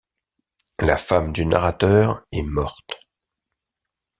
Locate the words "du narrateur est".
1.31-2.41